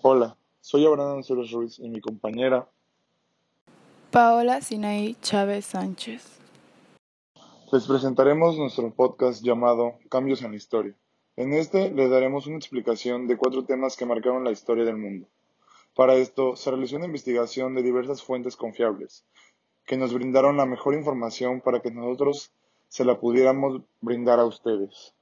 Hola, 0.00 0.36
soy 0.60 0.86
Abraham 0.86 1.16
Anzuelos 1.16 1.50
Ruiz 1.50 1.80
y 1.80 1.88
mi 1.88 2.00
compañera 2.00 2.68
Paola 4.12 4.60
Sinaí 4.60 5.16
Chávez 5.22 5.66
Sánchez. 5.66 6.38
les 7.72 7.84
presentaremos 7.84 8.56
nuestro 8.56 8.94
podcast 8.94 9.42
llamado 9.42 9.94
Cambios 10.08 10.42
en 10.42 10.52
la 10.52 10.56
Historia. 10.56 10.94
En 11.34 11.52
este 11.52 11.90
le 11.90 12.08
daremos 12.08 12.46
una 12.46 12.58
explicación 12.58 13.26
de 13.26 13.36
cuatro 13.36 13.64
temas 13.64 13.96
que 13.96 14.06
marcaron 14.06 14.44
la 14.44 14.52
historia 14.52 14.84
del 14.84 14.98
mundo. 14.98 15.26
Para 15.96 16.14
esto 16.14 16.54
se 16.54 16.70
realizó 16.70 16.94
una 16.94 17.06
investigación 17.06 17.74
de 17.74 17.82
diversas 17.82 18.22
fuentes 18.22 18.54
confiables, 18.54 19.24
que 19.84 19.96
nos 19.96 20.14
brindaron 20.14 20.56
la 20.56 20.64
mejor 20.64 20.94
información 20.94 21.60
para 21.60 21.80
que 21.80 21.90
nosotros 21.90 22.52
se 22.86 23.04
la 23.04 23.18
pudiéramos 23.18 23.82
brindar 24.00 24.38
a 24.38 24.44
ustedes. 24.44 25.12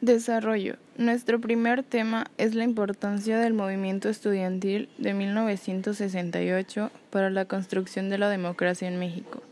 Desarrollo. 0.00 0.76
Nuestro 0.96 1.40
primer 1.40 1.82
tema 1.82 2.30
es 2.38 2.54
la 2.54 2.62
importancia 2.62 3.36
del 3.40 3.52
movimiento 3.52 4.08
estudiantil 4.08 4.88
de 4.96 5.12
1968 5.12 6.92
para 7.10 7.30
la 7.30 7.46
construcción 7.46 8.08
de 8.08 8.18
la 8.18 8.28
democracia 8.28 8.86
en 8.86 9.00
México. 9.00 9.42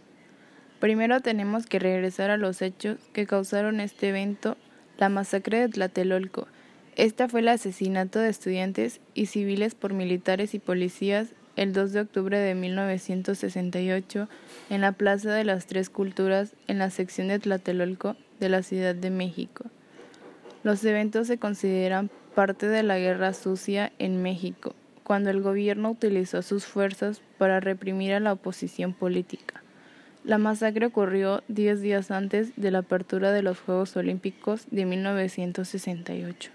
Primero 0.79 1.21
tenemos 1.21 1.67
que 1.67 1.81
regresar 1.81 2.31
a 2.31 2.37
los 2.37 2.63
hechos 2.63 2.99
que 3.13 3.27
causaron 3.27 3.81
este 3.81 4.11
evento, 4.11 4.57
la 4.99 5.09
masacre 5.09 5.59
de 5.59 5.69
Tlatelolco. 5.69 6.47
Esta 6.95 7.29
fue 7.29 7.41
el 7.41 7.49
asesinato 7.49 8.21
de 8.21 8.29
estudiantes 8.29 9.01
y 9.15 9.27
civiles 9.27 9.75
por 9.75 9.95
militares 9.95 10.55
y 10.55 10.61
policías 10.61 11.31
el 11.57 11.73
2 11.73 11.93
de 11.93 12.01
octubre 12.03 12.39
de 12.39 12.55
1968 12.55 14.29
en 14.71 14.81
la 14.81 14.93
Plaza 14.93 15.35
de 15.35 15.43
las 15.43 15.67
Tres 15.67 15.91
Culturas 15.91 16.55
en 16.69 16.79
la 16.79 16.91
sección 16.91 17.27
de 17.27 17.41
Tlatelolco 17.41 18.15
de 18.39 18.49
la 18.49 18.63
Ciudad 18.63 18.95
de 18.95 19.11
México. 19.11 19.65
Los 20.67 20.85
eventos 20.85 21.29
se 21.29 21.39
consideran 21.39 22.11
parte 22.35 22.67
de 22.67 22.83
la 22.83 22.99
guerra 22.99 23.35
sucia 23.35 23.93
en 24.01 24.21
México, 24.21 24.75
cuando 25.05 25.31
el 25.31 25.41
gobierno 25.41 25.93
utilizó 25.93 26.43
sus 26.43 26.65
fuerzas 26.65 27.23
para 27.39 27.61
reprimir 27.61 28.15
a 28.15 28.19
la 28.19 28.33
oposición 28.33 28.93
política. 28.93 29.63
La 30.25 30.39
masacre 30.39 30.87
ocurrió 30.87 31.45
diez 31.47 31.83
días 31.83 32.11
antes 32.11 32.51
de 32.57 32.73
la 32.73 32.79
apertura 32.79 33.31
de 33.31 33.43
los 33.43 33.61
Juegos 33.61 33.97
Olímpicos 33.97 34.67
de 34.73 34.87
1968. 34.87 36.51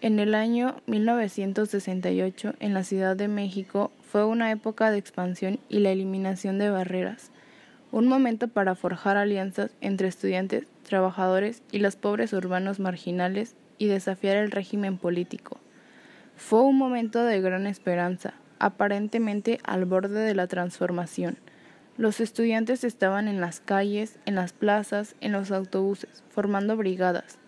En 0.00 0.18
el 0.18 0.34
año 0.34 0.74
1968, 0.86 2.54
en 2.58 2.74
la 2.74 2.82
Ciudad 2.82 3.14
de 3.14 3.28
México, 3.28 3.92
fue 4.02 4.24
una 4.24 4.50
época 4.50 4.90
de 4.90 4.98
expansión 4.98 5.60
y 5.68 5.78
la 5.78 5.92
eliminación 5.92 6.58
de 6.58 6.70
barreras, 6.70 7.30
un 7.94 8.08
momento 8.08 8.48
para 8.48 8.74
forjar 8.74 9.16
alianzas 9.16 9.70
entre 9.80 10.08
estudiantes, 10.08 10.66
trabajadores 10.82 11.62
y 11.70 11.78
los 11.78 11.94
pobres 11.94 12.32
urbanos 12.32 12.80
marginales 12.80 13.54
y 13.78 13.86
desafiar 13.86 14.36
el 14.36 14.50
régimen 14.50 14.98
político. 14.98 15.60
Fue 16.36 16.60
un 16.62 16.76
momento 16.76 17.22
de 17.22 17.40
gran 17.40 17.68
esperanza, 17.68 18.34
aparentemente 18.58 19.60
al 19.62 19.84
borde 19.84 20.24
de 20.24 20.34
la 20.34 20.48
transformación. 20.48 21.36
Los 21.96 22.18
estudiantes 22.18 22.82
estaban 22.82 23.28
en 23.28 23.40
las 23.40 23.60
calles, 23.60 24.18
en 24.26 24.34
las 24.34 24.52
plazas, 24.52 25.14
en 25.20 25.30
los 25.30 25.52
autobuses, 25.52 26.24
formando 26.30 26.76
brigadas. 26.76 27.38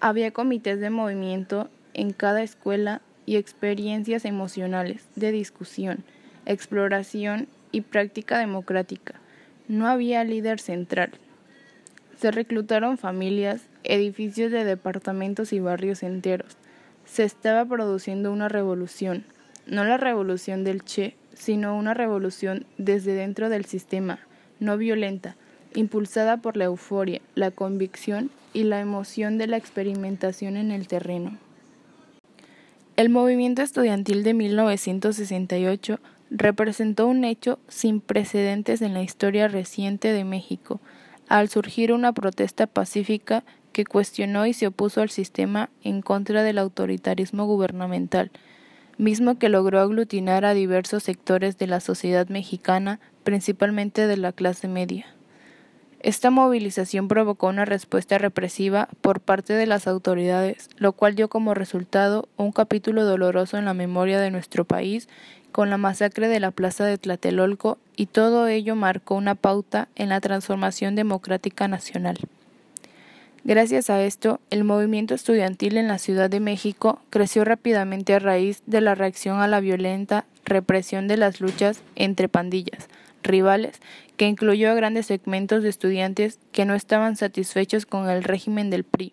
Había 0.00 0.32
comités 0.32 0.80
de 0.80 0.90
movimiento 0.90 1.70
en 1.94 2.12
cada 2.12 2.42
escuela 2.42 3.00
y 3.24 3.36
experiencias 3.36 4.26
emocionales 4.26 5.06
de 5.16 5.32
discusión, 5.32 6.04
exploración 6.44 7.48
y 7.72 7.80
práctica 7.80 8.38
democrática. 8.38 9.14
No 9.68 9.86
había 9.86 10.24
líder 10.24 10.60
central. 10.60 11.10
Se 12.18 12.30
reclutaron 12.30 12.96
familias, 12.96 13.62
edificios 13.84 14.50
de 14.50 14.64
departamentos 14.64 15.52
y 15.52 15.60
barrios 15.60 16.02
enteros. 16.02 16.56
Se 17.04 17.24
estaba 17.24 17.64
produciendo 17.66 18.32
una 18.32 18.48
revolución, 18.48 19.24
no 19.66 19.84
la 19.84 19.98
revolución 19.98 20.64
del 20.64 20.82
Che, 20.82 21.16
sino 21.34 21.76
una 21.76 21.94
revolución 21.94 22.66
desde 22.78 23.12
dentro 23.12 23.50
del 23.50 23.66
sistema, 23.66 24.18
no 24.58 24.78
violenta, 24.78 25.36
impulsada 25.74 26.38
por 26.38 26.56
la 26.56 26.64
euforia, 26.64 27.20
la 27.34 27.50
convicción 27.50 28.30
y 28.54 28.64
la 28.64 28.80
emoción 28.80 29.38
de 29.38 29.46
la 29.46 29.58
experimentación 29.58 30.56
en 30.56 30.70
el 30.70 30.88
terreno. 30.88 31.36
El 32.96 33.10
movimiento 33.10 33.62
estudiantil 33.62 34.24
de 34.24 34.34
1968 34.34 36.00
representó 36.30 37.06
un 37.06 37.24
hecho 37.24 37.58
sin 37.68 38.00
precedentes 38.00 38.82
en 38.82 38.94
la 38.94 39.02
historia 39.02 39.48
reciente 39.48 40.12
de 40.12 40.24
México, 40.24 40.80
al 41.28 41.48
surgir 41.48 41.92
una 41.92 42.12
protesta 42.12 42.66
pacífica 42.66 43.44
que 43.72 43.84
cuestionó 43.84 44.46
y 44.46 44.52
se 44.52 44.66
opuso 44.66 45.02
al 45.02 45.10
sistema 45.10 45.70
en 45.82 46.02
contra 46.02 46.42
del 46.42 46.58
autoritarismo 46.58 47.46
gubernamental, 47.46 48.30
mismo 48.96 49.38
que 49.38 49.48
logró 49.48 49.80
aglutinar 49.80 50.44
a 50.44 50.54
diversos 50.54 51.04
sectores 51.04 51.58
de 51.58 51.66
la 51.66 51.80
sociedad 51.80 52.28
mexicana, 52.28 52.98
principalmente 53.22 54.06
de 54.06 54.16
la 54.16 54.32
clase 54.32 54.68
media. 54.68 55.17
Esta 56.00 56.30
movilización 56.30 57.08
provocó 57.08 57.48
una 57.48 57.64
respuesta 57.64 58.18
represiva 58.18 58.88
por 59.00 59.20
parte 59.20 59.54
de 59.54 59.66
las 59.66 59.88
autoridades, 59.88 60.70
lo 60.76 60.92
cual 60.92 61.16
dio 61.16 61.28
como 61.28 61.54
resultado 61.54 62.28
un 62.36 62.52
capítulo 62.52 63.04
doloroso 63.04 63.58
en 63.58 63.64
la 63.64 63.74
memoria 63.74 64.20
de 64.20 64.30
nuestro 64.30 64.64
país 64.64 65.08
con 65.50 65.70
la 65.70 65.76
masacre 65.76 66.28
de 66.28 66.38
la 66.38 66.52
plaza 66.52 66.84
de 66.84 66.98
Tlatelolco 66.98 67.78
y 67.96 68.06
todo 68.06 68.46
ello 68.46 68.76
marcó 68.76 69.16
una 69.16 69.34
pauta 69.34 69.88
en 69.96 70.10
la 70.10 70.20
transformación 70.20 70.94
democrática 70.94 71.66
nacional. 71.66 72.18
Gracias 73.42 73.90
a 73.90 74.02
esto, 74.02 74.40
el 74.50 74.62
movimiento 74.62 75.14
estudiantil 75.14 75.78
en 75.78 75.88
la 75.88 75.98
Ciudad 75.98 76.30
de 76.30 76.38
México 76.38 77.00
creció 77.10 77.44
rápidamente 77.44 78.14
a 78.14 78.18
raíz 78.18 78.62
de 78.66 78.80
la 78.80 78.94
reacción 78.94 79.40
a 79.40 79.48
la 79.48 79.58
violenta 79.60 80.26
represión 80.44 81.08
de 81.08 81.16
las 81.16 81.40
luchas 81.40 81.80
entre 81.96 82.28
pandillas, 82.28 82.88
rivales, 83.28 83.80
que 84.16 84.26
incluyó 84.26 84.70
a 84.70 84.74
grandes 84.74 85.06
segmentos 85.06 85.62
de 85.62 85.68
estudiantes 85.68 86.40
que 86.50 86.64
no 86.64 86.74
estaban 86.74 87.16
satisfechos 87.16 87.86
con 87.86 88.10
el 88.10 88.24
régimen 88.24 88.70
del 88.70 88.82
PRI. 88.82 89.12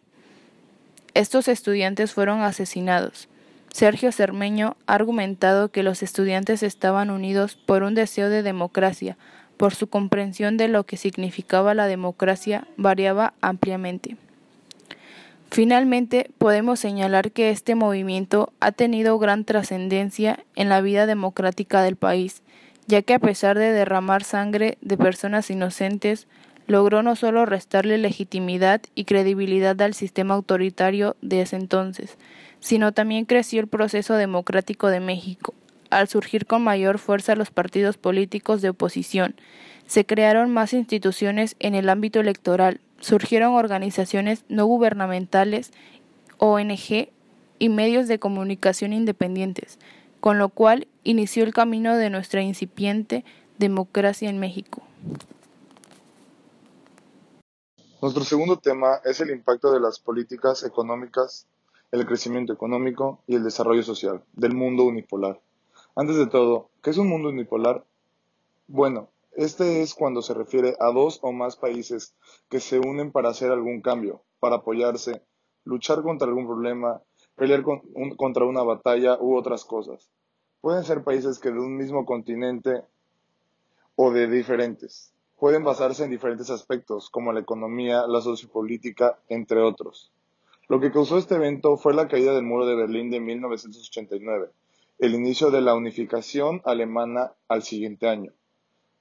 Estos 1.13 1.47
estudiantes 1.47 2.13
fueron 2.13 2.41
asesinados. 2.41 3.29
Sergio 3.71 4.11
Cermeño 4.11 4.77
ha 4.87 4.95
argumentado 4.95 5.69
que 5.69 5.83
los 5.83 6.01
estudiantes 6.01 6.63
estaban 6.63 7.09
unidos 7.09 7.55
por 7.55 7.83
un 7.83 7.93
deseo 7.93 8.29
de 8.29 8.41
democracia, 8.41 9.17
por 9.57 9.75
su 9.75 9.87
comprensión 9.87 10.57
de 10.57 10.67
lo 10.67 10.85
que 10.85 10.97
significaba 10.97 11.73
la 11.73 11.87
democracia 11.87 12.67
variaba 12.77 13.33
ampliamente. 13.41 14.17
Finalmente, 15.51 16.31
podemos 16.37 16.79
señalar 16.79 17.31
que 17.31 17.49
este 17.49 17.75
movimiento 17.75 18.51
ha 18.59 18.71
tenido 18.71 19.17
gran 19.19 19.45
trascendencia 19.45 20.43
en 20.55 20.69
la 20.69 20.81
vida 20.81 21.05
democrática 21.05 21.81
del 21.81 21.95
país, 21.95 22.41
ya 22.87 23.01
que 23.01 23.13
a 23.13 23.19
pesar 23.19 23.57
de 23.57 23.71
derramar 23.71 24.23
sangre 24.23 24.77
de 24.81 24.97
personas 24.97 25.49
inocentes, 25.49 26.27
logró 26.67 27.03
no 27.03 27.15
solo 27.15 27.45
restarle 27.45 27.97
legitimidad 27.97 28.81
y 28.95 29.05
credibilidad 29.05 29.79
al 29.81 29.93
sistema 29.93 30.33
autoritario 30.33 31.15
de 31.21 31.41
ese 31.41 31.55
entonces, 31.55 32.17
sino 32.59 32.91
también 32.91 33.25
creció 33.25 33.61
el 33.61 33.67
proceso 33.67 34.15
democrático 34.15 34.87
de 34.87 34.99
México, 34.99 35.53
al 35.89 36.07
surgir 36.07 36.45
con 36.45 36.63
mayor 36.63 36.97
fuerza 36.97 37.35
los 37.35 37.51
partidos 37.51 37.97
políticos 37.97 38.61
de 38.61 38.69
oposición. 38.69 39.35
Se 39.85 40.05
crearon 40.05 40.51
más 40.51 40.73
instituciones 40.73 41.55
en 41.59 41.75
el 41.75 41.89
ámbito 41.89 42.19
electoral, 42.19 42.79
surgieron 42.99 43.53
organizaciones 43.53 44.43
no 44.49 44.65
gubernamentales, 44.65 45.71
ONG 46.37 47.09
y 47.59 47.69
medios 47.69 48.07
de 48.07 48.19
comunicación 48.19 48.93
independientes, 48.93 49.77
con 50.25 50.39
lo 50.39 50.49
cual 50.49 50.87
inició 51.03 51.43
el 51.43 51.53
camino 51.53 51.95
de 51.95 52.09
nuestra 52.09 52.41
incipiente 52.41 53.23
democracia 53.59 54.27
en 54.27 54.39
México. 54.39 54.81
Nuestro 58.01 58.23
segundo 58.23 58.57
tema 58.57 59.01
es 59.05 59.19
el 59.19 59.29
impacto 59.29 59.71
de 59.71 59.79
las 59.79 59.99
políticas 59.99 60.63
económicas, 60.63 61.45
el 61.91 62.07
crecimiento 62.07 62.53
económico 62.53 63.19
y 63.27 63.35
el 63.35 63.43
desarrollo 63.43 63.83
social 63.83 64.23
del 64.33 64.55
mundo 64.55 64.85
unipolar. 64.85 65.39
Antes 65.95 66.15
de 66.15 66.25
todo, 66.25 66.71
¿qué 66.81 66.89
es 66.89 66.97
un 66.97 67.07
mundo 67.07 67.29
unipolar? 67.29 67.85
Bueno, 68.67 69.09
este 69.33 69.83
es 69.83 69.93
cuando 69.93 70.23
se 70.23 70.33
refiere 70.33 70.75
a 70.79 70.87
dos 70.87 71.19
o 71.21 71.33
más 71.33 71.55
países 71.55 72.15
que 72.49 72.59
se 72.59 72.79
unen 72.79 73.11
para 73.11 73.29
hacer 73.29 73.51
algún 73.51 73.79
cambio, 73.81 74.23
para 74.39 74.55
apoyarse, 74.55 75.21
luchar 75.65 76.01
contra 76.01 76.27
algún 76.27 76.47
problema, 76.47 77.03
pelear 77.35 77.63
contra 78.17 78.45
una 78.45 78.63
batalla 78.63 79.17
u 79.19 79.35
otras 79.35 79.65
cosas. 79.65 80.09
Pueden 80.61 80.83
ser 80.83 81.03
países 81.03 81.39
que 81.39 81.51
de 81.51 81.59
un 81.59 81.77
mismo 81.77 82.05
continente 82.05 82.83
o 83.95 84.11
de 84.11 84.27
diferentes 84.27 85.15
pueden 85.37 85.63
basarse 85.63 86.03
en 86.03 86.11
diferentes 86.11 86.49
aspectos, 86.49 87.09
como 87.09 87.33
la 87.33 87.41
economía, 87.41 88.07
la 88.07 88.21
sociopolítica, 88.21 89.19
entre 89.27 89.61
otros. 89.61 90.11
Lo 90.67 90.79
que 90.79 90.91
causó 90.91 91.17
este 91.17 91.35
evento 91.35 91.77
fue 91.77 91.93
la 91.93 92.07
caída 92.07 92.33
del 92.33 92.43
muro 92.43 92.65
de 92.65 92.75
Berlín 92.75 93.09
de 93.09 93.19
1989, 93.19 94.49
el 94.99 95.13
inicio 95.13 95.51
de 95.51 95.61
la 95.61 95.75
unificación 95.75 96.61
alemana 96.65 97.33
al 97.47 97.63
siguiente 97.63 98.07
año. 98.07 98.31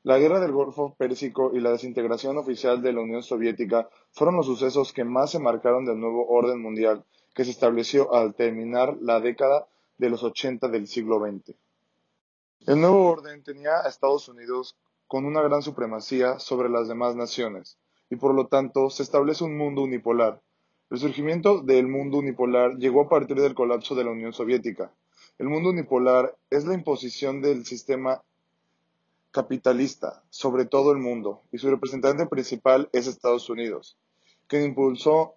La 0.03 0.19
guerra 0.19 0.41
del 0.41 0.53
Golfo 0.53 0.95
Pérsico 0.99 1.53
y 1.55 1.61
la 1.61 1.71
desintegración 1.71 2.37
oficial 2.37 2.83
de 2.83 2.93
la 2.93 3.01
Unión 3.01 3.23
Soviética 3.23 3.89
fueron 4.11 4.37
los 4.37 4.47
sucesos 4.47 4.93
que 4.93 5.05
más 5.05 5.31
se 5.31 5.39
marcaron 5.39 5.87
del 5.87 5.99
nuevo 5.99 6.27
orden 6.29 6.61
mundial 6.61 7.05
que 7.35 7.45
se 7.45 7.51
estableció 7.51 8.15
al 8.15 8.35
terminar 8.35 8.97
la 9.01 9.21
década 9.21 9.67
de 9.99 10.09
los 10.09 10.23
80 10.23 10.69
del 10.69 10.87
siglo 10.87 11.21
XX. 11.21 11.57
El 12.67 12.81
nuevo 12.81 13.07
orden 13.11 13.43
tenía 13.43 13.81
a 13.81 13.89
Estados 13.89 14.29
Unidos 14.29 14.77
con 15.07 15.27
una 15.27 15.43
gran 15.43 15.61
supremacía 15.61 16.39
sobre 16.39 16.71
las 16.71 16.89
demás 16.89 17.15
naciones, 17.15 17.77
y 18.09 18.17
por 18.17 18.35
lo 18.35 18.47
tanto 18.47 18.89
se 18.89 19.03
establece 19.03 19.45
un 19.45 19.57
mundo 19.57 19.83
unipolar. 19.83 20.41
El 20.91 20.99
surgimiento 20.99 21.61
del 21.61 21.89
mundo 21.89 22.19
unipolar 22.19 22.77
llegó 22.77 23.03
a 23.03 23.09
partir 23.09 23.41
del 23.41 23.55
colapso 23.55 23.95
de 23.95 24.05
la 24.05 24.13
Unión 24.13 24.33
Soviética. 24.33 24.93
El 25.39 25.49
mundo 25.49 25.71
unipolar 25.71 26.37
es 26.51 26.65
la 26.65 26.75
imposición 26.75 27.43
del 27.43 27.67
sistema 27.67 28.23
capitalista 29.31 30.23
sobre 30.31 30.65
todo 30.65 30.93
el 30.93 30.99
mundo, 30.99 31.43
y 31.51 31.59
su 31.59 31.69
representante 31.69 32.27
principal 32.27 32.89
es 32.93 33.09
Estados 33.09 33.51
Unidos, 33.51 33.99
quien 34.47 34.65
impulsó 34.65 35.35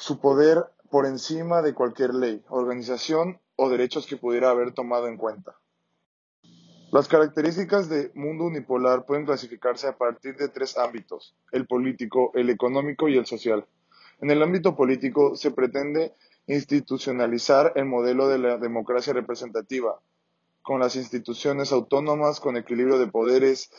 su 0.00 0.18
poder 0.18 0.64
por 0.90 1.04
encima 1.04 1.60
de 1.60 1.74
cualquier 1.74 2.14
ley, 2.14 2.42
organización 2.48 3.38
o 3.54 3.68
derechos 3.68 4.06
que 4.06 4.16
pudiera 4.16 4.48
haber 4.48 4.72
tomado 4.72 5.06
en 5.06 5.18
cuenta. 5.18 5.56
Las 6.90 7.06
características 7.06 7.90
de 7.90 8.10
mundo 8.14 8.44
unipolar 8.44 9.04
pueden 9.04 9.26
clasificarse 9.26 9.86
a 9.86 9.96
partir 9.96 10.36
de 10.36 10.48
tres 10.48 10.78
ámbitos, 10.78 11.36
el 11.52 11.66
político, 11.66 12.32
el 12.34 12.48
económico 12.48 13.08
y 13.08 13.18
el 13.18 13.26
social. 13.26 13.66
En 14.22 14.30
el 14.30 14.42
ámbito 14.42 14.74
político 14.74 15.36
se 15.36 15.50
pretende 15.50 16.14
institucionalizar 16.46 17.74
el 17.76 17.84
modelo 17.84 18.26
de 18.28 18.38
la 18.38 18.56
democracia 18.56 19.12
representativa, 19.12 20.00
con 20.62 20.80
las 20.80 20.96
instituciones 20.96 21.72
autónomas 21.72 22.40
con 22.40 22.56
equilibrio 22.56 22.98
de 22.98 23.06
poderes, 23.06 23.70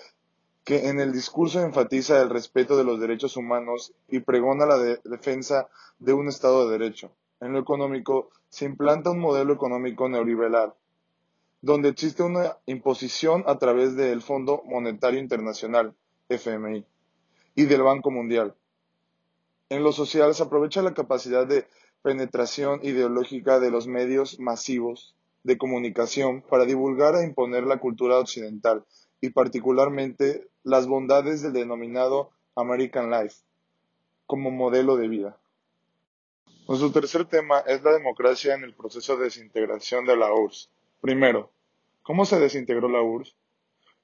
que 0.63 0.89
en 0.89 0.99
el 0.99 1.11
discurso 1.11 1.59
enfatiza 1.59 2.21
el 2.21 2.29
respeto 2.29 2.77
de 2.77 2.83
los 2.83 2.99
derechos 2.99 3.35
humanos 3.35 3.93
y 4.09 4.19
pregona 4.19 4.65
la 4.65 4.77
defensa 4.77 5.67
de 5.99 6.13
un 6.13 6.27
Estado 6.27 6.67
de 6.69 6.77
Derecho. 6.77 7.11
En 7.39 7.53
lo 7.53 7.59
económico, 7.59 8.29
se 8.49 8.65
implanta 8.65 9.09
un 9.09 9.19
modelo 9.19 9.53
económico 9.53 10.07
neoliberal, 10.07 10.73
donde 11.61 11.89
existe 11.89 12.21
una 12.21 12.57
imposición 12.67 13.43
a 13.47 13.57
través 13.57 13.95
del 13.95 14.21
Fondo 14.21 14.61
Monetario 14.65 15.19
Internacional, 15.19 15.95
FMI, 16.29 16.85
y 17.55 17.65
del 17.65 17.81
Banco 17.81 18.11
Mundial. 18.11 18.55
En 19.69 19.83
lo 19.83 19.91
social, 19.91 20.35
se 20.35 20.43
aprovecha 20.43 20.81
la 20.81 20.93
capacidad 20.93 21.47
de 21.47 21.65
penetración 22.03 22.79
ideológica 22.83 23.59
de 23.59 23.71
los 23.71 23.87
medios 23.87 24.39
masivos 24.39 25.15
de 25.43 25.57
comunicación 25.57 26.43
para 26.47 26.65
divulgar 26.65 27.15
e 27.15 27.23
imponer 27.23 27.63
la 27.63 27.79
cultura 27.79 28.19
occidental 28.19 28.85
y 29.21 29.29
particularmente 29.29 30.47
las 30.63 30.87
bondades 30.87 31.43
del 31.43 31.53
denominado 31.53 32.31
American 32.55 33.11
Life 33.11 33.37
como 34.25 34.49
modelo 34.49 34.97
de 34.97 35.07
vida. 35.07 35.37
Nuestro 36.67 36.91
tercer 36.91 37.25
tema 37.25 37.59
es 37.59 37.83
la 37.83 37.93
democracia 37.93 38.55
en 38.55 38.63
el 38.63 38.73
proceso 38.73 39.15
de 39.17 39.25
desintegración 39.25 40.05
de 40.05 40.17
la 40.17 40.33
URSS. 40.33 40.71
Primero, 41.01 41.51
¿cómo 42.01 42.25
se 42.25 42.39
desintegró 42.39 42.89
la 42.89 43.01
URSS? 43.01 43.35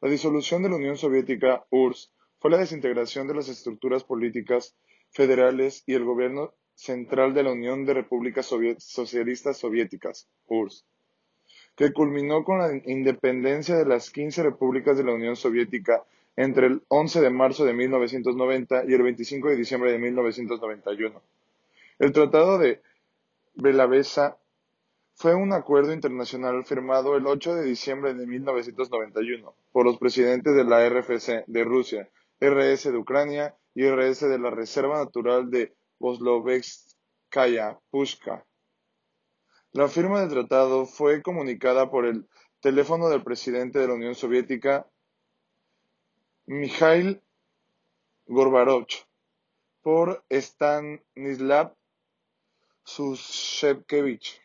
La 0.01 0.09
disolución 0.09 0.61
de 0.61 0.69
la 0.69 0.75
Unión 0.75 0.97
Soviética 0.97 1.65
URSS 1.71 2.11
fue 2.39 2.51
la 2.51 2.57
desintegración 2.57 3.27
de 3.27 3.33
las 3.33 3.49
estructuras 3.49 4.03
políticas 4.03 4.75
federales 5.09 5.83
y 5.87 5.95
el 5.95 6.03
gobierno 6.03 6.53
central 6.75 7.33
de 7.33 7.43
la 7.43 7.51
Unión 7.53 7.85
de 7.85 7.95
Repúblicas 7.95 8.45
Socialistas 8.45 9.57
Soviéticas, 9.57 10.29
URSS 10.45 10.85
que 11.77 11.93
culminó 11.93 12.43
con 12.43 12.57
la 12.57 12.73
independencia 12.85 13.75
de 13.75 13.85
las 13.85 14.09
15 14.09 14.41
repúblicas 14.41 14.97
de 14.97 15.03
la 15.03 15.13
Unión 15.13 15.35
Soviética 15.35 16.03
entre 16.35 16.65
el 16.65 16.81
11 16.87 17.21
de 17.21 17.29
marzo 17.29 17.65
de 17.65 17.73
1990 17.73 18.85
y 18.87 18.93
el 18.95 19.03
25 19.03 19.49
de 19.49 19.55
diciembre 19.55 19.91
de 19.91 19.99
1991. 19.99 21.21
El 21.99 22.11
Tratado 22.11 22.57
de 22.57 22.81
Belavesa 23.53 24.37
fue 25.13 25.35
un 25.35 25.53
acuerdo 25.53 25.93
internacional 25.93 26.65
firmado 26.65 27.15
el 27.15 27.27
8 27.27 27.53
de 27.53 27.65
diciembre 27.65 28.15
de 28.15 28.25
1991 28.25 29.53
por 29.71 29.85
los 29.85 29.99
presidentes 29.99 30.55
de 30.55 30.63
la 30.63 30.89
RFC 30.89 31.43
de 31.45 31.63
Rusia, 31.63 32.09
RS 32.39 32.91
de 32.91 32.97
Ucrania 32.97 33.55
y 33.75 33.87
RS 33.87 34.27
de 34.27 34.39
la 34.39 34.49
Reserva 34.49 34.97
Natural 34.97 35.51
de 35.51 35.75
Voslovskaya 35.99 37.77
Pushka 37.91 38.46
la 39.77 39.87
firma 39.87 40.21
del 40.21 40.29
tratado 40.29 40.87
fue 40.87 41.21
comunicada 41.21 41.91
por 41.91 42.07
el 42.07 42.27
teléfono 42.61 43.09
del 43.09 43.21
presidente 43.21 43.77
de 43.77 43.87
la 43.87 43.93
Unión 43.93 44.15
Soviética, 44.15 44.89
Mikhail 46.47 47.21
Gorbachev, 48.25 49.05
por 49.83 50.25
Stanislav 50.31 51.75
Sushevkevich. 52.85 54.41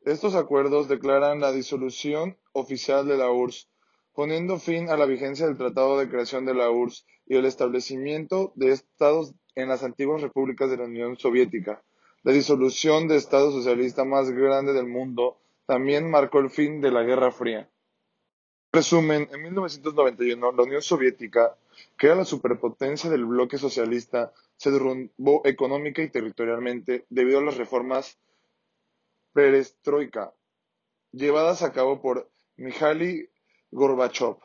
Estos 0.00 0.34
acuerdos 0.34 0.88
declaran 0.88 1.40
la 1.40 1.52
disolución 1.52 2.38
oficial 2.52 3.06
de 3.06 3.18
la 3.18 3.30
URSS, 3.30 3.68
poniendo 4.14 4.58
fin 4.58 4.88
a 4.88 4.96
la 4.96 5.04
vigencia 5.04 5.44
del 5.44 5.58
Tratado 5.58 5.98
de 5.98 6.08
Creación 6.08 6.46
de 6.46 6.54
la 6.54 6.70
URSS 6.70 7.04
y 7.26 7.36
el 7.36 7.44
establecimiento 7.44 8.54
de 8.54 8.70
estados 8.70 9.34
en 9.54 9.68
las 9.68 9.82
antiguas 9.82 10.22
repúblicas 10.22 10.70
de 10.70 10.78
la 10.78 10.84
Unión 10.84 11.18
Soviética. 11.18 11.82
La 12.26 12.32
disolución 12.32 13.06
del 13.06 13.18
Estado 13.18 13.52
socialista 13.52 14.04
más 14.04 14.32
grande 14.32 14.72
del 14.72 14.88
mundo 14.88 15.38
también 15.64 16.10
marcó 16.10 16.40
el 16.40 16.50
fin 16.50 16.80
de 16.80 16.90
la 16.90 17.04
Guerra 17.04 17.30
Fría. 17.30 17.60
En 17.60 17.68
resumen, 18.72 19.28
en 19.32 19.42
1991 19.42 20.50
la 20.50 20.62
Unión 20.64 20.82
Soviética, 20.82 21.56
que 21.96 22.08
era 22.08 22.16
la 22.16 22.24
superpotencia 22.24 23.08
del 23.08 23.26
bloque 23.26 23.58
socialista, 23.58 24.32
se 24.56 24.72
derrumbó 24.72 25.42
económica 25.44 26.02
y 26.02 26.10
territorialmente 26.10 27.06
debido 27.10 27.38
a 27.38 27.44
las 27.44 27.58
reformas 27.58 28.18
perestroika 29.32 30.34
llevadas 31.12 31.62
a 31.62 31.72
cabo 31.72 32.02
por 32.02 32.28
Mikhail 32.56 33.30
Gorbachev 33.70 34.38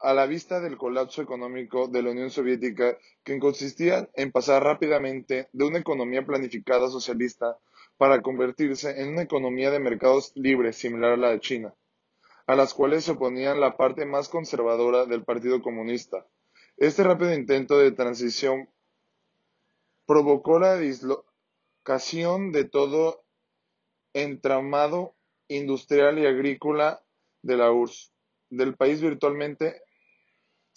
a 0.00 0.14
la 0.14 0.26
vista 0.26 0.60
del 0.60 0.76
colapso 0.76 1.22
económico 1.22 1.88
de 1.88 2.02
la 2.02 2.10
Unión 2.10 2.30
Soviética, 2.30 2.96
que 3.24 3.38
consistía 3.38 4.08
en 4.14 4.30
pasar 4.30 4.62
rápidamente 4.62 5.48
de 5.52 5.64
una 5.64 5.78
economía 5.78 6.24
planificada 6.24 6.88
socialista 6.88 7.58
para 7.96 8.22
convertirse 8.22 9.00
en 9.00 9.08
una 9.08 9.22
economía 9.22 9.70
de 9.70 9.80
mercados 9.80 10.32
libres 10.36 10.76
similar 10.76 11.12
a 11.12 11.16
la 11.16 11.30
de 11.30 11.40
China, 11.40 11.74
a 12.46 12.54
las 12.54 12.74
cuales 12.74 13.04
se 13.04 13.12
oponían 13.12 13.60
la 13.60 13.76
parte 13.76 14.06
más 14.06 14.28
conservadora 14.28 15.04
del 15.06 15.24
Partido 15.24 15.62
Comunista. 15.62 16.26
Este 16.76 17.02
rápido 17.02 17.34
intento 17.34 17.76
de 17.76 17.90
transición 17.90 18.68
provocó 20.06 20.60
la 20.60 20.76
dislocación 20.78 22.52
de 22.52 22.64
todo 22.64 23.24
entramado 24.12 25.16
industrial 25.48 26.18
y 26.20 26.26
agrícola 26.26 27.02
de 27.42 27.56
la 27.56 27.72
URSS 27.72 28.12
del 28.50 28.76
país 28.76 29.00
virtualmente 29.00 29.82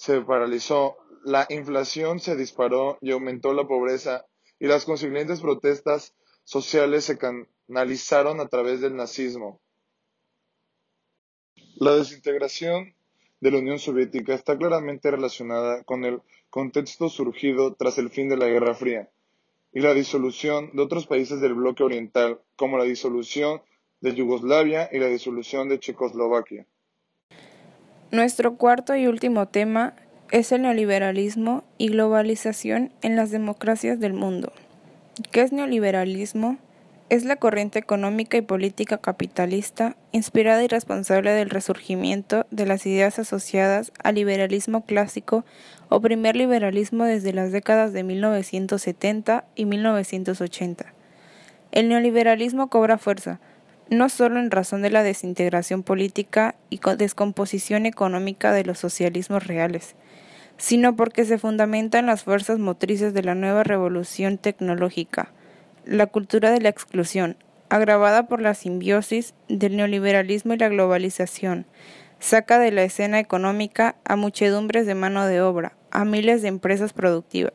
se 0.01 0.20
paralizó, 0.22 0.98
la 1.24 1.46
inflación 1.51 2.20
se 2.20 2.36
disparó 2.36 2.98
y 3.01 3.12
aumentó 3.12 3.53
la 3.53 3.67
pobreza, 3.67 4.25
y 4.58 4.65
las 4.65 4.84
consiguientes 4.84 5.41
protestas 5.41 6.15
sociales 6.43 7.05
se 7.05 7.20
canalizaron 7.20 8.39
a 8.39 8.48
través 8.48 8.81
del 8.81 8.96
nazismo. 8.96 9.62
La 11.75 11.93
desintegración 11.93 12.96
de 13.41 13.51
la 13.51 13.60
Unión 13.60 13.77
Soviética 13.77 14.34
está 14.34 14.58
claramente 14.58 15.12
relacionada 15.12 15.84
con 15.84 16.03
el 16.03 16.24
contexto 16.50 17.08
surgido 17.08 17.75
tras 17.75 18.00
el 18.00 18.10
fin 18.10 18.27
de 18.27 18.38
la 18.38 18.48
Guerra 18.48 18.74
Fría 18.74 19.12
y 19.72 19.81
la 19.81 19.93
disolución 19.93 20.72
de 20.74 20.81
otros 20.81 21.05
países 21.05 21.41
del 21.41 21.53
bloque 21.53 21.84
oriental, 21.84 22.41
como 22.55 22.79
la 22.79 22.86
disolución 22.86 23.62
de 24.00 24.15
Yugoslavia 24.15 24.89
y 24.91 24.98
la 24.98 25.10
disolución 25.10 25.70
de 25.70 25.79
Checoslovaquia. 25.79 26.65
Nuestro 28.11 28.57
cuarto 28.57 28.93
y 28.97 29.07
último 29.07 29.47
tema 29.47 29.93
es 30.31 30.51
el 30.51 30.63
neoliberalismo 30.63 31.63
y 31.77 31.87
globalización 31.87 32.91
en 33.01 33.15
las 33.15 33.31
democracias 33.31 34.01
del 34.01 34.11
mundo. 34.11 34.51
¿Qué 35.31 35.43
es 35.43 35.53
neoliberalismo? 35.53 36.57
Es 37.09 37.23
la 37.23 37.37
corriente 37.37 37.79
económica 37.79 38.35
y 38.35 38.41
política 38.41 38.97
capitalista 38.97 39.95
inspirada 40.11 40.61
y 40.61 40.67
responsable 40.67 41.31
del 41.31 41.49
resurgimiento 41.49 42.45
de 42.51 42.65
las 42.65 42.85
ideas 42.85 43.17
asociadas 43.17 43.93
al 44.03 44.15
liberalismo 44.15 44.83
clásico 44.85 45.45
o 45.87 46.01
primer 46.01 46.35
liberalismo 46.35 47.05
desde 47.05 47.31
las 47.31 47.53
décadas 47.53 47.93
de 47.93 48.03
1970 48.03 49.45
y 49.55 49.63
1980. 49.63 50.93
El 51.71 51.87
neoliberalismo 51.87 52.69
cobra 52.69 52.97
fuerza, 52.97 53.39
no 53.91 54.07
solo 54.07 54.39
en 54.39 54.51
razón 54.51 54.81
de 54.81 54.89
la 54.89 55.03
desintegración 55.03 55.83
política 55.83 56.55
y 56.69 56.79
descomposición 56.98 57.86
económica 57.86 58.53
de 58.53 58.63
los 58.63 58.79
socialismos 58.79 59.45
reales, 59.45 59.95
sino 60.57 60.95
porque 60.95 61.25
se 61.25 61.38
fundamenta 61.38 62.00
en 62.00 62.05
las 62.05 62.24
fuerzas 62.24 62.57
motrices 62.57 63.13
de 63.13 63.21
la 63.21 63.36
nueva 63.36 63.65
revolución 63.65 64.38
tecnológica, 64.38 65.33
la 65.83 66.07
cultura 66.07 66.51
de 66.51 66.62
la 66.62 66.69
exclusión, 66.69 67.36
agravada 67.67 68.27
por 68.27 68.41
la 68.41 68.53
simbiosis 68.53 69.33
del 69.50 69.75
neoliberalismo 69.75 70.53
y 70.53 70.57
la 70.57 70.69
globalización, 70.69 71.65
saca 72.19 72.60
de 72.60 72.71
la 72.71 72.83
escena 72.83 73.19
económica 73.19 73.98
a 74.05 74.15
muchedumbres 74.15 74.86
de 74.86 74.95
mano 74.95 75.25
de 75.25 75.41
obra, 75.41 75.74
a 75.89 76.05
miles 76.05 76.41
de 76.41 76.48
empresas 76.48 76.93
productivas, 76.93 77.53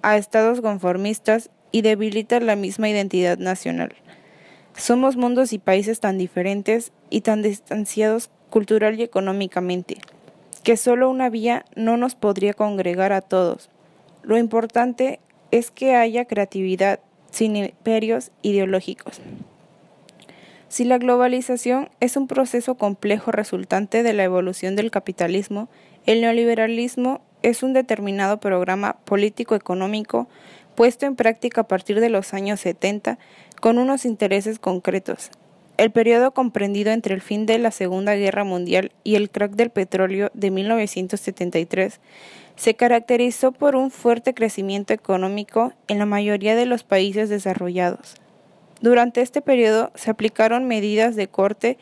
a 0.00 0.16
estados 0.16 0.62
conformistas 0.62 1.50
y 1.72 1.82
debilita 1.82 2.40
la 2.40 2.56
misma 2.56 2.88
identidad 2.88 3.36
nacional. 3.36 3.94
Somos 4.76 5.16
mundos 5.16 5.52
y 5.52 5.58
países 5.58 6.00
tan 6.00 6.18
diferentes 6.18 6.92
y 7.10 7.20
tan 7.20 7.42
distanciados 7.42 8.30
cultural 8.50 8.98
y 8.98 9.02
económicamente, 9.02 9.98
que 10.62 10.76
solo 10.76 11.10
una 11.10 11.28
vía 11.28 11.64
no 11.76 11.96
nos 11.96 12.14
podría 12.14 12.54
congregar 12.54 13.12
a 13.12 13.20
todos. 13.20 13.70
Lo 14.22 14.38
importante 14.38 15.20
es 15.50 15.70
que 15.70 15.94
haya 15.94 16.24
creatividad 16.24 17.00
sin 17.30 17.56
imperios 17.56 18.30
ideológicos. 18.42 19.20
Si 20.68 20.84
la 20.84 20.96
globalización 20.96 21.90
es 22.00 22.16
un 22.16 22.26
proceso 22.26 22.76
complejo 22.76 23.30
resultante 23.30 24.02
de 24.02 24.14
la 24.14 24.24
evolución 24.24 24.74
del 24.74 24.90
capitalismo, 24.90 25.68
el 26.06 26.22
neoliberalismo 26.22 27.20
es 27.42 27.62
un 27.62 27.74
determinado 27.74 28.40
programa 28.40 28.96
político-económico 29.04 30.28
puesto 30.74 31.04
en 31.04 31.16
práctica 31.16 31.62
a 31.62 31.68
partir 31.68 32.00
de 32.00 32.08
los 32.08 32.32
años 32.32 32.60
70 32.60 33.18
con 33.62 33.78
unos 33.78 34.04
intereses 34.04 34.58
concretos. 34.58 35.30
El 35.76 35.92
periodo 35.92 36.32
comprendido 36.32 36.90
entre 36.90 37.14
el 37.14 37.20
fin 37.20 37.46
de 37.46 37.58
la 37.58 37.70
Segunda 37.70 38.16
Guerra 38.16 38.42
Mundial 38.42 38.90
y 39.04 39.14
el 39.14 39.30
crack 39.30 39.52
del 39.52 39.70
petróleo 39.70 40.32
de 40.34 40.50
1973 40.50 42.00
se 42.56 42.74
caracterizó 42.74 43.52
por 43.52 43.76
un 43.76 43.92
fuerte 43.92 44.34
crecimiento 44.34 44.92
económico 44.92 45.72
en 45.86 46.00
la 46.00 46.06
mayoría 46.06 46.56
de 46.56 46.66
los 46.66 46.82
países 46.82 47.28
desarrollados. 47.28 48.16
Durante 48.80 49.20
este 49.20 49.42
periodo 49.42 49.92
se 49.94 50.10
aplicaron 50.10 50.66
medidas 50.66 51.14
de 51.14 51.28
corte 51.28 51.78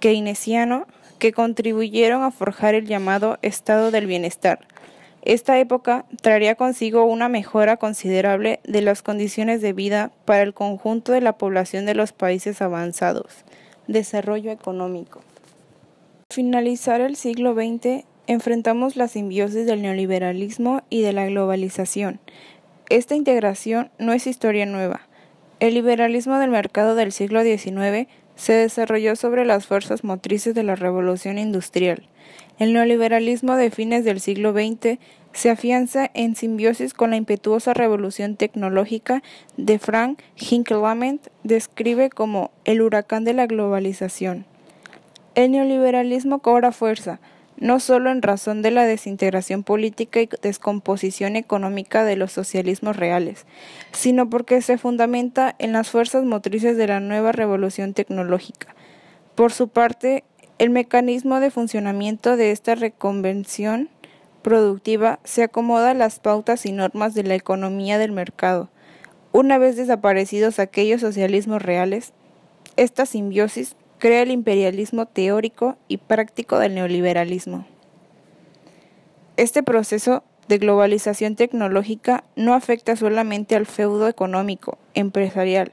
keynesiano 0.00 0.86
que 1.18 1.32
contribuyeron 1.32 2.22
a 2.22 2.32
forjar 2.32 2.74
el 2.74 2.86
llamado 2.86 3.38
estado 3.40 3.90
del 3.90 4.06
bienestar. 4.06 4.68
Esta 5.24 5.58
época 5.58 6.04
traería 6.20 6.54
consigo 6.54 7.06
una 7.06 7.30
mejora 7.30 7.78
considerable 7.78 8.60
de 8.64 8.82
las 8.82 9.00
condiciones 9.00 9.62
de 9.62 9.72
vida 9.72 10.12
para 10.26 10.42
el 10.42 10.52
conjunto 10.52 11.12
de 11.12 11.22
la 11.22 11.38
población 11.38 11.86
de 11.86 11.94
los 11.94 12.12
países 12.12 12.60
avanzados. 12.60 13.46
Desarrollo 13.86 14.50
económico. 14.50 15.20
Al 16.28 16.34
finalizar 16.34 17.00
el 17.00 17.16
siglo 17.16 17.54
XX, 17.54 18.04
enfrentamos 18.26 18.96
la 18.96 19.08
simbiosis 19.08 19.64
del 19.64 19.80
neoliberalismo 19.80 20.82
y 20.90 21.00
de 21.00 21.14
la 21.14 21.24
globalización. 21.24 22.20
Esta 22.90 23.14
integración 23.14 23.90
no 23.98 24.12
es 24.12 24.26
historia 24.26 24.66
nueva. 24.66 25.08
El 25.58 25.72
liberalismo 25.72 26.38
del 26.38 26.50
mercado 26.50 26.94
del 26.96 27.12
siglo 27.12 27.42
XIX 27.42 28.08
se 28.36 28.52
desarrolló 28.52 29.16
sobre 29.16 29.44
las 29.44 29.66
fuerzas 29.66 30.04
motrices 30.04 30.54
de 30.54 30.62
la 30.62 30.76
revolución 30.76 31.38
industrial. 31.38 32.08
El 32.58 32.72
neoliberalismo 32.72 33.56
de 33.56 33.70
fines 33.70 34.04
del 34.04 34.20
siglo 34.20 34.52
XX 34.52 34.98
se 35.32 35.50
afianza 35.50 36.10
en 36.14 36.36
simbiosis 36.36 36.94
con 36.94 37.10
la 37.10 37.16
impetuosa 37.16 37.74
revolución 37.74 38.36
tecnológica 38.36 39.22
de 39.56 39.78
Frank 39.78 40.20
Hinkelamet, 40.36 41.30
describe 41.42 42.10
como 42.10 42.52
el 42.64 42.80
huracán 42.82 43.24
de 43.24 43.34
la 43.34 43.46
globalización. 43.46 44.46
El 45.34 45.50
neoliberalismo 45.50 46.38
cobra 46.38 46.70
fuerza, 46.70 47.18
no 47.56 47.80
solo 47.80 48.10
en 48.10 48.22
razón 48.22 48.62
de 48.62 48.70
la 48.70 48.84
desintegración 48.84 49.62
política 49.62 50.20
y 50.20 50.28
descomposición 50.42 51.36
económica 51.36 52.04
de 52.04 52.16
los 52.16 52.32
socialismos 52.32 52.96
reales, 52.96 53.46
sino 53.92 54.28
porque 54.28 54.60
se 54.62 54.78
fundamenta 54.78 55.54
en 55.58 55.72
las 55.72 55.90
fuerzas 55.90 56.24
motrices 56.24 56.76
de 56.76 56.88
la 56.88 57.00
nueva 57.00 57.32
revolución 57.32 57.94
tecnológica. 57.94 58.74
Por 59.34 59.52
su 59.52 59.68
parte, 59.68 60.24
el 60.58 60.70
mecanismo 60.70 61.40
de 61.40 61.50
funcionamiento 61.50 62.36
de 62.36 62.50
esta 62.50 62.74
reconvención 62.74 63.88
productiva 64.42 65.18
se 65.24 65.42
acomoda 65.42 65.90
a 65.90 65.94
las 65.94 66.20
pautas 66.20 66.66
y 66.66 66.72
normas 66.72 67.14
de 67.14 67.24
la 67.24 67.34
economía 67.34 67.98
del 67.98 68.12
mercado. 68.12 68.68
Una 69.32 69.58
vez 69.58 69.74
desaparecidos 69.76 70.58
aquellos 70.58 71.00
socialismos 71.00 71.62
reales, 71.62 72.12
esta 72.76 73.06
simbiosis 73.06 73.74
crea 74.04 74.20
el 74.20 74.30
imperialismo 74.30 75.06
teórico 75.06 75.78
y 75.88 75.96
práctico 75.96 76.58
del 76.58 76.74
neoliberalismo. 76.74 77.64
Este 79.38 79.62
proceso 79.62 80.22
de 80.46 80.58
globalización 80.58 81.36
tecnológica 81.36 82.22
no 82.36 82.52
afecta 82.52 82.96
solamente 82.96 83.56
al 83.56 83.64
feudo 83.64 84.06
económico, 84.06 84.76
empresarial. 84.92 85.72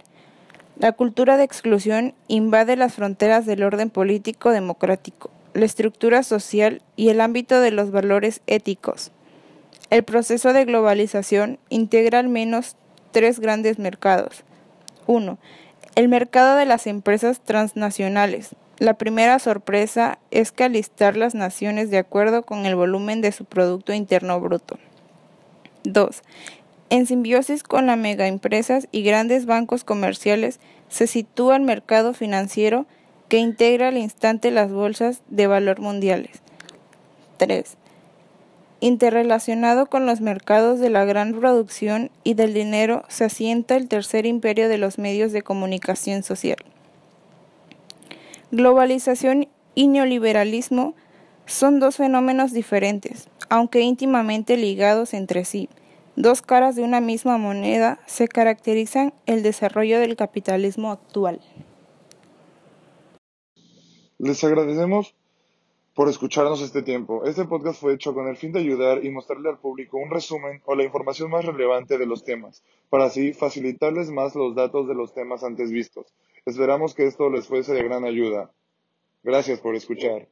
La 0.79 0.93
cultura 0.93 1.35
de 1.35 1.43
exclusión 1.43 2.13
invade 2.29 2.77
las 2.77 2.93
fronteras 2.93 3.45
del 3.45 3.63
orden 3.63 3.89
político 3.89 4.51
democrático, 4.51 5.29
la 5.53 5.65
estructura 5.65 6.23
social 6.23 6.81
y 6.95 7.09
el 7.09 7.19
ámbito 7.19 7.59
de 7.59 7.71
los 7.71 7.91
valores 7.91 8.39
éticos. 8.47 9.11
El 9.89 10.03
proceso 10.03 10.53
de 10.53 10.63
globalización 10.63 11.59
integra 11.67 12.19
al 12.19 12.29
menos 12.29 12.77
tres 13.11 13.41
grandes 13.41 13.77
mercados. 13.77 14.45
1. 15.05 15.37
El 15.95 16.07
mercado 16.07 16.55
de 16.55 16.65
las 16.65 16.87
empresas 16.87 17.41
transnacionales. 17.41 18.55
La 18.79 18.93
primera 18.93 19.39
sorpresa 19.39 20.19
es 20.31 20.53
que 20.53 20.63
alistar 20.63 21.17
las 21.17 21.35
naciones 21.35 21.91
de 21.91 21.97
acuerdo 21.97 22.43
con 22.43 22.65
el 22.65 22.75
volumen 22.75 23.19
de 23.19 23.33
su 23.33 23.43
Producto 23.43 23.91
Interno 23.91 24.39
Bruto. 24.39 24.77
2. 25.83 26.21
En 26.89 27.05
simbiosis 27.05 27.63
con 27.63 27.87
las 27.87 27.97
megaempresas 27.97 28.87
y 28.91 29.03
grandes 29.03 29.45
bancos 29.45 29.83
comerciales 29.83 30.61
se 30.87 31.07
sitúa 31.07 31.57
el 31.57 31.63
mercado 31.63 32.13
financiero 32.13 32.85
que 33.27 33.39
integra 33.39 33.89
al 33.89 33.97
instante 33.97 34.49
las 34.49 34.71
bolsas 34.71 35.21
de 35.27 35.47
valor 35.47 35.81
mundiales. 35.81 36.41
3 37.35 37.80
Interrelacionado 38.83 39.85
con 39.85 40.07
los 40.07 40.21
mercados 40.21 40.79
de 40.79 40.89
la 40.89 41.05
gran 41.05 41.39
producción 41.39 42.09
y 42.23 42.33
del 42.33 42.55
dinero 42.55 43.03
se 43.09 43.25
asienta 43.25 43.75
el 43.75 43.87
tercer 43.87 44.25
imperio 44.25 44.67
de 44.69 44.79
los 44.79 44.97
medios 44.97 45.31
de 45.31 45.43
comunicación 45.43 46.23
social. 46.23 46.57
Globalización 48.49 49.47
y 49.75 49.87
neoliberalismo 49.87 50.95
son 51.45 51.79
dos 51.79 51.97
fenómenos 51.97 52.53
diferentes, 52.53 53.29
aunque 53.49 53.81
íntimamente 53.81 54.57
ligados 54.57 55.13
entre 55.13 55.45
sí. 55.45 55.69
Dos 56.15 56.41
caras 56.41 56.75
de 56.75 56.81
una 56.81 57.01
misma 57.01 57.37
moneda 57.37 57.99
se 58.07 58.27
caracterizan 58.27 59.13
el 59.27 59.43
desarrollo 59.43 59.99
del 59.99 60.15
capitalismo 60.15 60.91
actual. 60.91 61.39
Les 64.17 64.43
agradecemos 64.43 65.13
por 65.93 66.07
escucharnos 66.07 66.61
este 66.61 66.81
tiempo. 66.81 67.25
Este 67.25 67.45
podcast 67.45 67.81
fue 67.81 67.93
hecho 67.93 68.13
con 68.13 68.27
el 68.27 68.37
fin 68.37 68.51
de 68.51 68.59
ayudar 68.59 69.03
y 69.03 69.09
mostrarle 69.09 69.49
al 69.49 69.59
público 69.59 69.97
un 69.97 70.09
resumen 70.09 70.61
o 70.65 70.75
la 70.75 70.83
información 70.83 71.29
más 71.29 71.45
relevante 71.45 71.97
de 71.97 72.05
los 72.05 72.23
temas, 72.23 72.63
para 72.89 73.05
así 73.05 73.33
facilitarles 73.33 74.09
más 74.09 74.35
los 74.35 74.55
datos 74.55 74.87
de 74.87 74.95
los 74.95 75.13
temas 75.13 75.43
antes 75.43 75.71
vistos. 75.71 76.13
Esperamos 76.45 76.93
que 76.93 77.05
esto 77.05 77.29
les 77.29 77.47
fuese 77.47 77.73
de 77.73 77.83
gran 77.83 78.05
ayuda. 78.05 78.51
Gracias 79.23 79.59
por 79.59 79.75
escuchar. 79.75 80.27